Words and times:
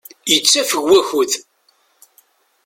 Yettafeg 0.31 0.81
wakud. 0.89 1.31